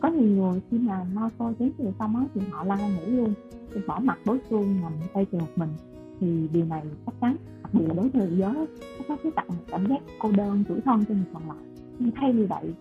[0.00, 3.16] có nhiều người khi mà no xôi chén từ xong á thì họ ra ngủ
[3.16, 3.34] luôn
[3.74, 5.70] thì bỏ mặt đối phương nằm tay chờ một mình
[6.20, 8.54] thì điều này chắc chắn đặc biệt là đối với người giới
[8.98, 11.64] nó có cái tạo một cảm giác cô đơn tuổi thân cho người còn lại
[11.98, 12.74] nhưng thay vì vậy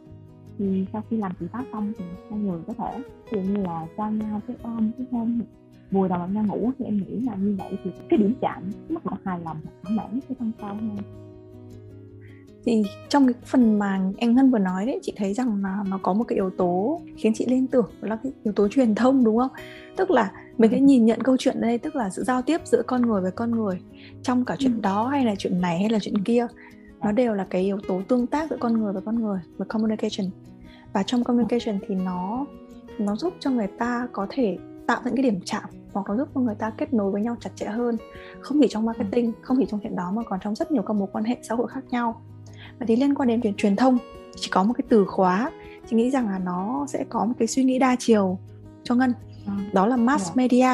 [0.58, 3.88] thì sau khi làm chị báo xong thì hai người có thể dụ như là
[3.98, 5.40] cho nhau cái ôm cái hôn
[5.94, 8.64] vùi đầu vào nhau ngủ thì em nghĩ là như vậy thì cái điểm chạm
[8.90, 10.98] mức độ hài lòng thỏa mãn sẽ tăng cao hơn.
[12.66, 16.00] Thì trong cái phần mà anh Ngân vừa nói đấy chị thấy rằng là nó
[16.02, 18.96] có một cái yếu tố khiến chị liên tưởng đó là cái yếu tố truyền
[18.96, 19.52] thông đúng không?
[19.96, 22.82] Tức là mình hãy nhìn nhận câu chuyện đây tức là sự giao tiếp giữa
[22.88, 23.80] con người với con người
[24.24, 24.80] trong cả chuyện ừ.
[24.82, 26.48] đó hay là chuyện này hay là chuyện kia
[27.02, 29.68] nó đều là cái yếu tố tương tác giữa con người với con người với
[29.68, 30.28] communication.
[30.94, 32.46] Và trong communication thì nó
[32.98, 36.28] nó giúp cho người ta có thể tạo những cái điểm chạm hoặc nó giúp
[36.36, 37.98] cho người ta kết nối với nhau chặt chẽ hơn
[38.40, 40.94] không chỉ trong marketing không chỉ trong chuyện đó mà còn trong rất nhiều các
[40.94, 42.22] mối quan hệ xã hội khác nhau
[42.80, 43.98] và thì liên quan đến chuyện truyền thông
[44.36, 45.52] chỉ có một cái từ khóa
[45.90, 48.38] chị nghĩ rằng là nó sẽ có một cái suy nghĩ đa chiều
[48.84, 49.14] cho ngân
[49.48, 50.26] à, đó là mass.
[50.26, 50.32] Dạ.
[50.36, 50.68] media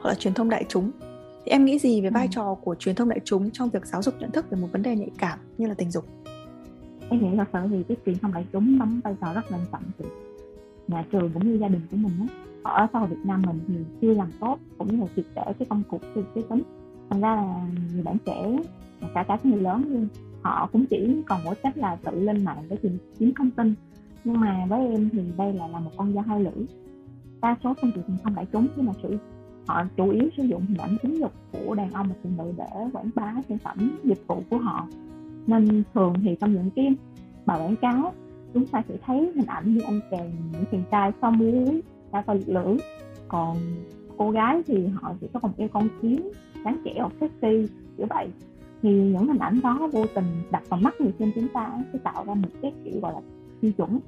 [0.00, 0.90] hoặc là truyền thông đại chúng
[1.44, 2.30] thì em nghĩ gì về vai ừ.
[2.32, 4.82] trò của truyền thông đại chúng trong việc giáo dục nhận thức về một vấn
[4.82, 6.04] đề nhạy cảm như là tình dục
[7.10, 9.60] em nghĩ là sở thì cái truyền thông đại chúng đóng vai trò rất quan
[9.72, 10.04] trọng từ
[10.88, 12.26] nhà trường cũng như gia đình của mình đó
[12.68, 15.42] ở xã hội Việt Nam mình thì chưa làm tốt cũng như là triệt để
[15.58, 16.62] cái công cuộc cái, cái tính
[17.10, 17.60] thành ra là
[17.94, 18.58] nhiều bạn trẻ
[19.14, 20.08] cả cả người lớn luôn
[20.42, 23.74] họ cũng chỉ còn mỗi cách là tự lên mạng để tìm kiếm thông tin.
[24.24, 26.66] Nhưng mà với em thì đây là là một con dao hai lưỡi.
[27.42, 29.18] Đa số công việc không thông đại chúng nhưng mà sự
[29.66, 32.52] họ chủ yếu sử dụng hình ảnh tính dục của đàn ông và phụ nữ
[32.56, 34.88] để quảng bá sản phẩm dịch vụ của họ.
[35.46, 36.94] Nên thường thì trong những cái
[37.46, 38.12] bài quảng cáo
[38.54, 41.82] chúng ta sẽ thấy hình ảnh như anh chàng những chàng trai sau muối
[42.16, 42.76] đa to lưỡi
[43.28, 43.56] còn
[44.18, 46.28] cô gái thì họ chỉ có một yêu con kiến,
[46.64, 48.28] sáng trẻ hoặc sexy kiểu vậy.
[48.82, 51.98] Thì những hình ảnh đó vô tình đặt vào mắt người xem chúng ta sẽ
[51.98, 53.20] tạo ra một cái kiểu gọi là
[53.60, 54.00] tiêu chuẩn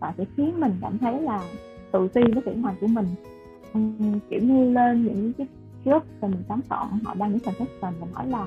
[0.00, 1.44] và sẽ khiến mình cảm thấy là
[1.92, 3.06] tự ti với vẻ ngoài của mình.
[3.78, 5.46] Uhm, kiểu như lên những cái
[5.84, 8.46] trước rồi mình dám chọn họ đang những confession và nói là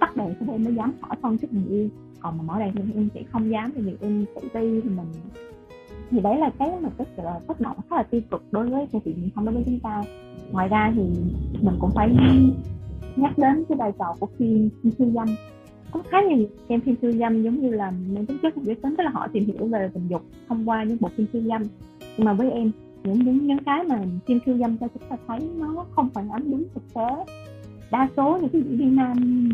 [0.00, 1.88] tắt đèn thì em mới dám hỏi thân trước người yêu.
[2.20, 4.88] Còn mà mở đèn thì em sẽ không dám vì vì em tự ti thì
[4.88, 5.06] mình
[6.10, 8.86] thì đấy là cái mà cái là tác động rất là tiêu cực đối với
[8.92, 10.02] thị trường không đối với chúng ta.
[10.52, 11.02] Ngoài ra thì
[11.62, 12.16] mình cũng phải
[13.16, 15.28] nhắc đến cái vai trò của phim phim siêu dâm.
[15.90, 18.94] Có khá nhiều xem phim siêu dâm giống như là mang tính chất giới tính
[18.98, 21.62] tức là họ tìm hiểu về tình dục thông qua những bộ phim siêu dâm.
[22.16, 22.70] Nhưng mà với em,
[23.04, 26.28] những những những cái mà phim siêu dâm cho chúng ta thấy nó không phản
[26.28, 27.24] ánh đúng thực tế.
[27.90, 29.48] Đa số những cái diễn viên nam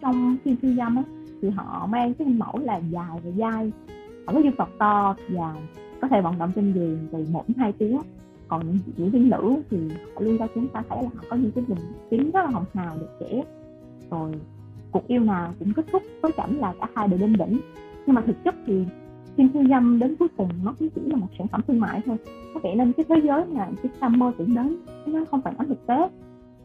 [0.00, 1.02] trong phim siêu dâm á,
[1.42, 3.72] thì họ mang cái mẫu là dài và dai
[4.26, 5.54] ở cái dân tộc to và
[6.00, 7.98] có thể vận động trên giường từ một đến hai tiếng.
[8.48, 9.78] Còn những diễn viên nữ thì
[10.14, 11.78] họ luôn cho chúng ta thấy là họ có những cái vùng
[12.10, 13.42] tiếng rất là hồng hào, đẹp trẻ
[14.10, 14.32] rồi
[14.90, 17.60] cuộc yêu nào cũng kết thúc với cảnh là cả hai đều lên đỉnh.
[18.06, 18.84] Nhưng mà thực chất thì
[19.36, 22.00] phim khiêu dâm đến cuối cùng nó cũng chỉ là một sản phẩm thương mại
[22.06, 22.16] thôi.
[22.54, 25.52] Có vẻ nên cái thế giới mà chúng ta mơ tưởng đến, nó không phải
[25.58, 26.08] ánh thực tế.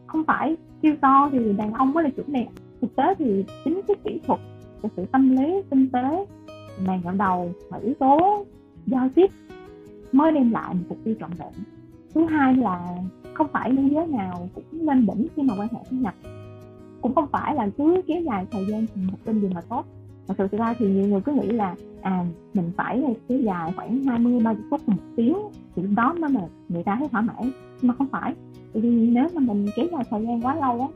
[0.06, 2.46] Không phải siêu to thì đàn ông mới là chủ đẹp
[2.80, 4.40] thực tế thì chính cái kỹ thuật
[4.82, 6.26] và sự tâm lý, tinh tế
[6.84, 8.44] màn gọn đầu và yếu tố
[8.86, 9.30] giao tiếp
[10.12, 11.52] mới đem lại một cuộc tiêu trọn vẹn.
[12.14, 12.96] Thứ hai là
[13.34, 16.14] không phải nữ giới nào cũng lên đỉnh khi mà quan hệ sinh nhật
[17.06, 19.84] cũng không phải là cứ kéo dài thời gian một tin gì mà tốt.
[20.28, 24.04] Thật sự ra thì nhiều người cứ nghĩ là à mình phải kéo dài khoảng
[24.04, 25.36] 20 30 phút một tiếng
[25.76, 27.50] thì đó mới là người ta thấy thỏa mãn.
[27.82, 28.34] Mà không phải
[28.72, 30.88] vì nếu mà mình kéo dài thời gian quá lâu á,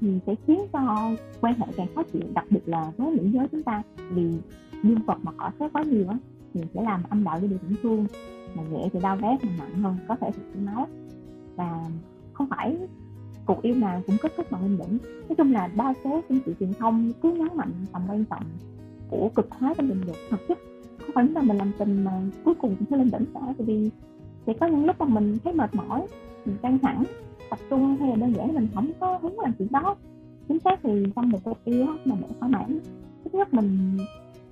[0.00, 3.48] thì sẽ khiến cho quan hệ càng khó chịu, đặc biệt là với nữ giới
[3.52, 3.82] chúng ta.
[4.10, 4.32] Vì
[4.88, 6.16] dương vật mà cỏ xét quá nhiều á,
[6.54, 8.06] thì sẽ làm âm đạo đi bị tổn thương
[8.54, 10.86] mà nhẹ thì đau rát, mà nặng hơn, có thể chảy máu.
[11.56, 11.84] Và
[12.32, 12.76] không phải
[13.46, 14.98] cuộc yêu nào cũng kết thúc bằng lên đỉnh.
[15.28, 18.42] Nói chung là đa số phương sự truyền thông cứ nhấn mạnh, tầm quan trọng
[19.10, 20.58] của cực hóa trong tình dục thực chất
[21.00, 22.12] không phải là mình làm tình mà
[22.44, 23.90] cuối cùng cũng sẽ lên đỉnh cả, tại vì
[24.46, 26.06] sẽ có những lúc mà mình thấy mệt mỏi,
[26.44, 27.04] mình căng thẳng,
[27.50, 29.96] tập trung hay là đơn giản mình không có hứng làm chuyện đó.
[30.48, 32.78] Chính xác thì trong một cuộc yêu mà để thỏa mãn
[33.24, 33.98] thứ nhất mình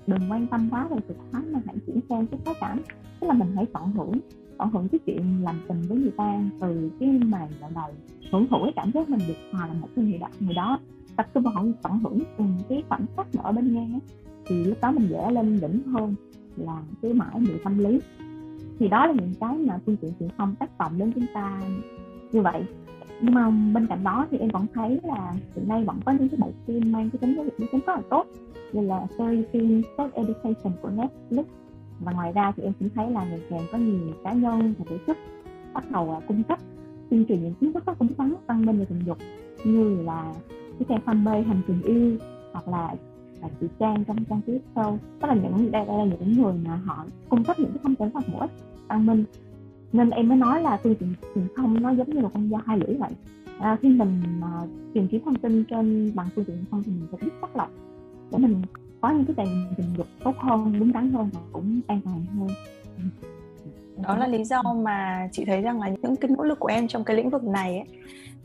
[0.07, 2.81] đừng quan tâm quá về sự thoáng mà hãy chuyển sang cái khoái cảm.
[3.19, 4.19] Tức là mình hãy tận hưởng
[4.57, 7.91] tận hưởng cái chuyện làm tình với người ta từ cái màn dạo đầu
[8.31, 10.79] hưởng thụ cái cảm giác mình được hòa là một cái người đó người đó.
[11.15, 13.99] Tập trung vào tận hưởng từng cái khoảnh khắc ở bên nghe
[14.45, 16.15] thì lúc đó mình dễ lên đỉnh hơn
[16.57, 17.99] là cái mãi bị tâm lý.
[18.79, 21.61] Thì đó là những cái mà phương tiện truyền thông tác động đến chúng ta
[22.31, 22.63] như vậy
[23.21, 26.29] nhưng mà bên cạnh đó thì em vẫn thấy là hiện nay vẫn có những
[26.29, 28.27] cái bộ phim mang cái tính giáo dục giới tính rất là tốt.
[28.73, 31.43] Như là series phim Sex Education của Netflix.
[31.99, 34.85] Và ngoài ra thì em cũng thấy là ngày càng có nhiều cá nhân và
[34.89, 35.17] tổ chức
[35.73, 36.59] bắt đầu à, cung cấp
[37.09, 39.17] tuyên truyền những kiến thức rất đúng đắn văn minh về tình dục.
[39.65, 40.33] Như là
[40.79, 42.17] cái trang fanpage hành trình yêu
[42.53, 42.95] hoặc là
[43.41, 46.53] là chị trang trong trang tiếp sau tức là những đây, đây là những người
[46.65, 48.51] mà họ cung cấp những cái thông tin rất hữu ích
[48.87, 49.23] văn minh
[49.95, 52.61] nên em mới nói là phương tiện truyền thông nó giống như là con dao
[52.65, 53.11] hai lưỡi vậy.
[53.59, 54.61] À, khi mình à,
[54.93, 57.69] tìm kiếm thông tin trên bằng phương tiện thông thì mình phải biết xác lọc
[58.31, 58.61] để mình
[59.01, 62.25] có những cái tài tình dục tốt hơn đúng đắn hơn và cũng an toàn
[62.39, 62.47] hơn.
[64.03, 66.87] Đó là lý do mà chị thấy rằng là những cái nỗ lực của em
[66.87, 67.87] trong cái lĩnh vực này ấy,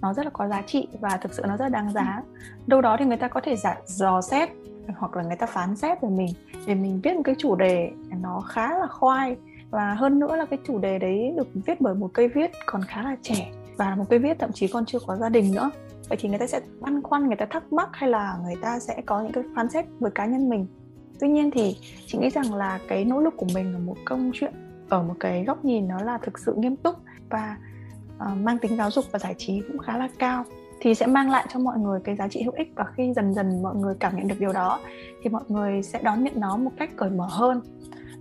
[0.01, 2.23] nó rất là có giá trị và thực sự nó rất là đáng giá.
[2.67, 4.49] Đâu đó thì người ta có thể giả dò xét
[4.97, 6.31] hoặc là người ta phán xét về mình
[6.67, 7.91] để mình viết một cái chủ đề
[8.23, 9.37] nó khá là khoai
[9.71, 12.83] và hơn nữa là cái chủ đề đấy được viết bởi một cây viết còn
[12.83, 15.71] khá là trẻ và một cây viết thậm chí còn chưa có gia đình nữa.
[16.09, 18.79] Vậy thì người ta sẽ băn khoăn người ta thắc mắc hay là người ta
[18.79, 20.67] sẽ có những cái phán xét với cá nhân mình?
[21.21, 24.19] Tuy nhiên thì chị nghĩ rằng là cái nỗ lực của mình là một câu
[24.33, 24.53] chuyện
[24.89, 26.95] ở một cái góc nhìn nó là thực sự nghiêm túc
[27.31, 27.57] và
[28.17, 30.45] uh, mang tính giáo dục và giải trí cũng khá là cao
[30.81, 32.73] thì sẽ mang lại cho mọi người cái giá trị hữu ích.
[32.75, 34.81] Và khi dần dần mọi người cảm nhận được điều đó
[35.23, 37.61] thì mọi người sẽ đón nhận nó một cách cởi mở hơn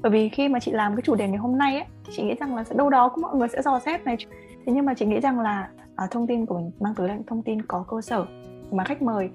[0.01, 2.23] bởi vì khi mà chị làm cái chủ đề ngày hôm nay ấy, thì chị
[2.23, 4.17] nghĩ rằng là đâu đó cũng mọi người sẽ dò xét này.
[4.65, 7.13] Thế nhưng mà chị nghĩ rằng là à, thông tin của mình mang tới là
[7.13, 8.25] những thông tin có cơ sở
[8.71, 9.29] mà khách mời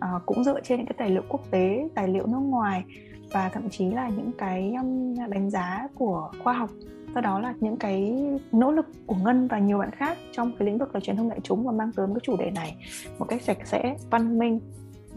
[0.00, 2.84] à, cũng dựa trên những cái tài liệu quốc tế tài liệu nước ngoài
[3.32, 6.70] và thậm chí là những cái um, đánh giá của khoa học.
[7.14, 10.66] Do đó là những cái nỗ lực của ngân và nhiều bạn khác trong cái
[10.66, 12.76] lĩnh vực là truyền thông đại chúng và mang tới cái chủ đề này
[13.18, 14.60] một cách sạch sẽ văn minh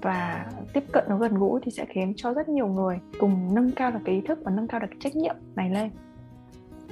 [0.02, 3.72] và tiếp cận nó gần gũi thì sẽ khiến cho rất nhiều người cùng nâng
[3.72, 5.90] cao được cái ý thức và nâng cao được cái trách nhiệm này lên.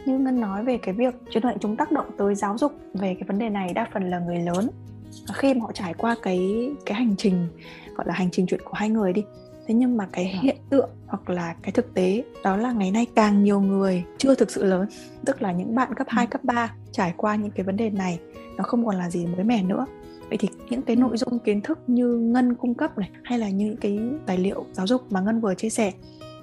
[0.05, 3.13] Như ngân nói về cái việc truyền đại chúng tác động tới giáo dục về
[3.13, 4.69] cái vấn đề này đa phần là người lớn.
[5.33, 7.47] Khi mà họ trải qua cái cái hành trình
[7.95, 9.23] gọi là hành trình chuyện của hai người đi
[9.69, 13.07] thế nhưng mà cái hiện tượng hoặc là cái thực tế đó là ngày nay
[13.15, 14.87] càng nhiều người chưa thực sự lớn.
[15.25, 16.29] Tức là những bạn cấp 2, ừ.
[16.29, 18.19] cấp 3 trải qua những cái vấn đề này
[18.57, 19.85] nó không còn là gì mới mẻ nữa
[20.29, 23.49] vậy thì những cái nội dung kiến thức như ngân cung cấp này hay là
[23.49, 25.91] những cái tài liệu giáo dục mà ngân vừa chia sẻ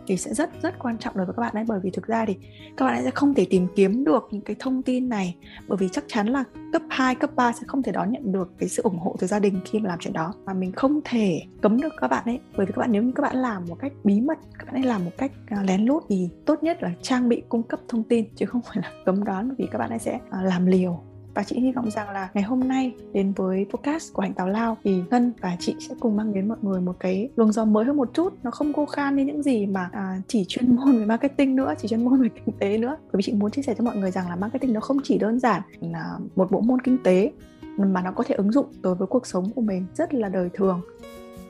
[0.07, 2.25] thì sẽ rất rất quan trọng đối với các bạn đấy bởi vì thực ra
[2.25, 2.37] thì
[2.77, 5.37] các bạn ấy sẽ không thể tìm kiếm được những cái thông tin này.
[5.69, 8.53] Bởi vì chắc chắn là cấp 2, cấp 3 sẽ không thể đón nhận được
[8.59, 10.35] cái sự ủng hộ từ gia đình khi mà làm chuyện đó.
[10.45, 12.41] Và mình không thể cấm được các bạn ấy.
[12.57, 14.75] Bởi vì các bạn nếu như các bạn làm một cách bí mật các bạn
[14.75, 17.81] ấy làm một cách à, lén lút thì tốt nhất là trang bị cung cấp
[17.89, 20.67] thông tin chứ không phải là cấm đoán vì các bạn ấy sẽ à, làm
[20.67, 21.03] liều
[21.37, 24.49] và chị hy vọng rằng là ngày hôm nay đến với podcast của hành Tào
[24.49, 27.65] Lao thì Ngân và chị sẽ cùng mang đến mọi người một cái luồng gió
[27.65, 28.35] mới hơn một chút.
[28.43, 31.75] Nó không khô khan như những gì mà à, chỉ chuyên môn về marketing nữa
[31.79, 32.97] chỉ chuyên môn về kinh tế nữa.
[33.01, 35.19] Bởi vì chị muốn chia sẻ cho mọi người rằng là marketing nó không chỉ
[35.19, 37.33] đơn giản là một bộ môn kinh tế
[37.77, 40.49] mà nó có thể ứng dụng đối với cuộc sống của mình rất là đời
[40.55, 40.81] thường.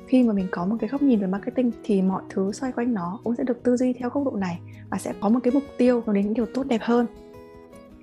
[0.06, 2.94] Khi mà mình có một cái góc nhìn về marketing thì mọi thứ xoay quanh
[2.94, 4.58] nó cũng sẽ được tư duy theo góc độ này
[4.90, 7.06] và sẽ có một cái mục tiêu hướng đến những điều tốt đẹp hơn.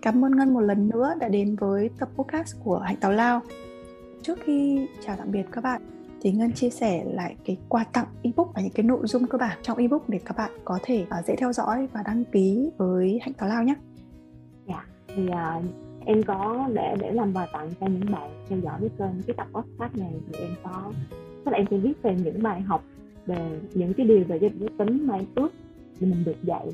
[0.04, 3.42] Cảm ơn Ngân một lần nữa đã đến với tập podcast của Hạnh Tào Lao.
[4.22, 5.82] Trước khi chào tạm biệt các bạn
[6.22, 9.38] thì Ngân chia sẻ lại cái quà tặng ebook và những cái nội dung cơ
[9.38, 12.70] bản trong ebook để các bạn có thể uh, dễ theo dõi và đăng ký
[12.78, 13.76] với Hạnh Tào Lao nhé.
[14.68, 14.86] Dạ,
[15.16, 15.64] thì uh,
[16.06, 19.36] em có để để làm quà tặng cho những bạn theo dõi cái kênh cái
[19.38, 20.92] tập podcast này thì em có
[21.46, 22.84] tức là em sẽ viết về những bài học
[23.26, 25.50] về những cái điều về giới tính mà em ước
[26.00, 26.70] thì mình được dạy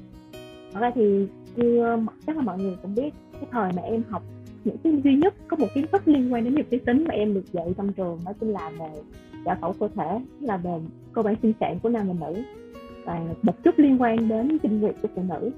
[0.74, 1.28] thật ra thì
[1.60, 4.24] như ờ, chắc là mọi người cũng biết, cái thời mà em học
[4.66, 7.14] những cái duy nhất, có một kiến thức liên quan đến việc giới tính mà
[7.14, 8.90] em được dạy trong trường đó chính là về
[9.46, 10.72] giải phẫu cơ thể, là về
[11.14, 12.42] cơ bản sinh sản của nam và nữ
[13.06, 15.52] và một chút liên quan đến kinh nguyệt của phụ nữ.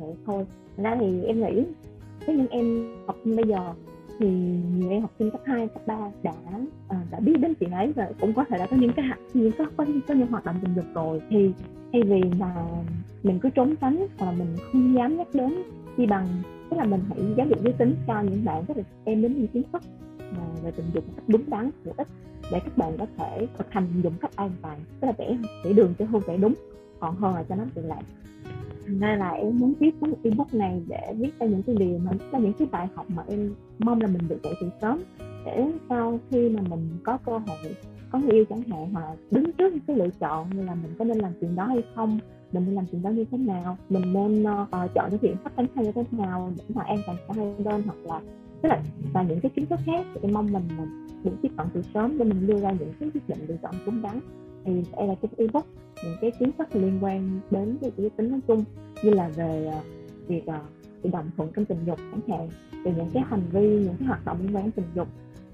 [0.00, 0.46] Vậy thôi.
[0.76, 1.64] Ra thì em nghĩ
[2.26, 3.72] cái những em học bây giờ
[4.18, 4.26] thì
[4.76, 6.32] nhiều em học sinh cấp 2, cấp 3 đã
[6.88, 9.52] à, đã biết đến chuyện ấy và cũng có thể đã có những cái những
[9.58, 11.20] có, có, có những hoạt động tình dục rồi.
[11.30, 11.52] Thì
[11.92, 12.54] thay vì mà
[13.22, 15.54] mình cứ trốn tránh hoặc là mình không dám nhắc đến
[15.96, 16.26] chi bằng
[16.70, 19.34] tức là mình hãy giáo dục giới tính cho những bạn rất là em đến
[19.34, 19.82] những kiến thức
[20.18, 22.08] à, về tình dục cách đúng đắn hữu ích
[22.52, 24.78] để các bạn có thể thực hành dụng cách an toàn.
[25.00, 26.54] Tức là vẽ vẽ đường cho hôn vẽ đúng
[27.00, 28.02] còn hơn là cho nó tự lạc
[28.86, 32.10] nên là em muốn viết cuốn ebook này để viết ra những cái điều mà
[32.32, 35.02] là những cái bài học mà em mong là mình được dạy từ sớm.
[35.46, 37.74] Để sau khi mà mình có cơ hội
[38.14, 40.92] có người yêu chẳng hạn hoặc đứng trước những cái lựa chọn như là mình
[40.98, 42.18] có nên làm chuyện đó hay không
[42.52, 45.52] mình nên làm chuyện đó như thế nào mình nên uh, chọn cái chuyện phát
[45.56, 48.20] tránh hay như thế nào để mà an toàn cả hai bên hoặc là
[48.62, 51.48] tức là và những cái kiến thức khác thì em mong mình, mình được tiếp
[51.56, 54.20] cận từ sớm để mình đưa ra những cái quyết định lựa chọn đúng đắn
[54.64, 55.66] thì đây là cái ebook
[56.04, 58.64] những cái kiến thức liên quan đến cái giới tính nói chung
[59.02, 59.78] như là về ờ,
[60.26, 60.58] việc ờ,
[61.04, 62.48] uh, đồng thuận trong tình dục chẳng hạn
[62.84, 65.08] về những cái hành vi những cái hoạt động liên quan đến tình dục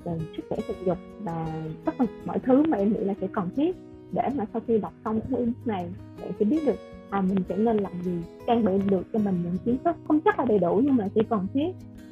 [0.04, 3.26] về sức khỏe tình dục và tất cả mọi thứ mà em nghĩ là sẽ
[3.32, 3.76] cần thiết
[4.12, 5.86] để mà sau khi đọc xong cái ebook này
[6.20, 6.76] bạn sẽ biết được
[7.10, 8.12] à mình sẽ nên làm gì
[8.46, 11.08] trang bị được cho mình những kiến thức không chắc là đầy đủ nhưng mà
[11.14, 11.70] chỉ cần thiết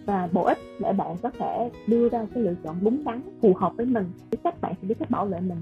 [0.09, 3.55] và bổ ích để bạn có thể đưa ra cái lựa chọn đúng đắn phù
[3.55, 4.11] hợp với mình.
[4.31, 5.59] Để cách bạn sẽ biết cách bảo vệ mình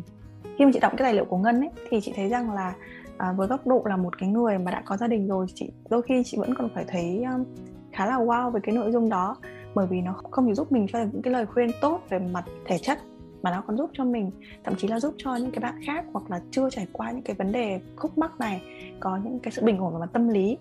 [0.58, 2.74] khi mà chị đọc cái tài liệu của ngân ấy thì chị thấy rằng là
[3.16, 5.70] à, với góc độ là một cái người mà đã có gia đình rồi chị
[5.90, 7.44] đôi khi chị vẫn còn phải thấy um,
[7.92, 9.36] khá là wow về cái nội dung đó.
[9.74, 12.44] Bởi vì nó không chỉ giúp mình cho những cái lời khuyên tốt về mặt
[12.66, 12.98] thể chất
[13.42, 14.30] mà nó còn giúp cho mình
[14.64, 17.22] thậm chí là giúp cho những cái bạn khác hoặc là chưa trải qua những
[17.22, 18.62] cái vấn đề khúc mắc này
[19.00, 20.56] có những cái sự bình ổn về mặt tâm lý.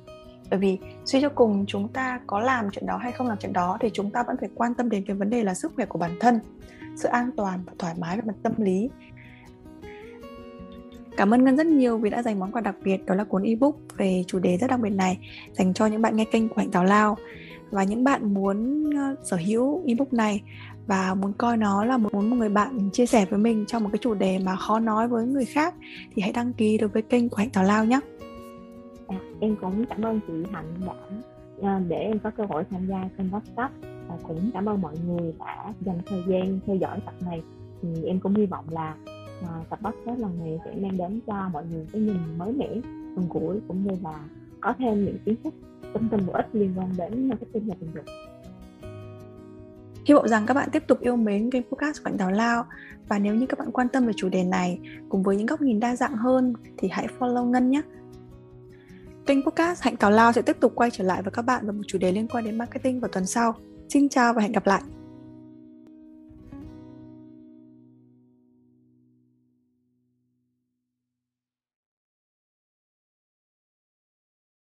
[0.50, 3.54] Bởi vì suy cho cùng chúng ta có làm chuyện đó hay không làm chuyện
[3.54, 5.86] đó thì chúng ta vẫn phải quan tâm đến cái vấn đề là sức khỏe
[5.86, 6.40] của bản thân
[6.96, 8.90] sự an toàn và thoải mái về mặt tâm lý.
[11.18, 13.44] Cảm ơn Ngân rất nhiều vì đã dành món quà đặc biệt đó là cuốn
[13.44, 15.18] ebook về chủ đề rất đặc biệt này
[15.52, 17.18] dành cho những bạn nghe kênh của Hạnh Tào Lao.
[17.72, 20.42] Và những bạn muốn ờ, sở hữu ebook này
[20.88, 23.90] và muốn coi nó là muốn một người bạn chia sẻ với mình trong một
[23.92, 25.76] cái chủ đề mà khó nói với người khác
[26.16, 28.00] thì hãy đăng ký đối với kênh của Hạnh Tào Lao nhé.
[29.08, 30.94] À, em cũng cảm ơn chị Hạnh đã
[31.62, 33.74] ờ, để em có cơ hội tham gia kênh podcast.
[34.08, 37.42] Và cũng cảm ơn mọi người đã dành thời gian theo dõi tập này.
[37.82, 38.96] Thì em cũng hy vọng là
[39.42, 42.68] à, tập podcast lần này sẽ mang đến cho mọi người cái nhìn mới mẻ
[43.16, 44.20] gần gũi cũng như là
[44.62, 45.54] có thêm những kiến thức
[45.94, 48.06] thông tin bổ ích liên quan đến marketing và tình dục
[50.06, 52.66] Hy vọng rằng các bạn tiếp tục yêu mến kênh podcast của Hạnh Tào Lao
[53.08, 55.62] và nếu như các bạn quan tâm về chủ đề này cùng với những góc
[55.62, 57.82] nhìn đa dạng hơn thì hãy follow Ngân nhé.
[59.26, 61.72] Kênh podcast Hạnh Tào Lao sẽ tiếp tục quay trở lại với các bạn về
[61.72, 63.56] một chủ đề liên quan đến marketing vào tuần sau.
[63.90, 64.95] Xin chào và hẹn gặp lại!